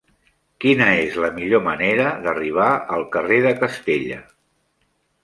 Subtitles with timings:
[0.63, 4.19] Quina és la millor manera d'arribar al carrer de Castella?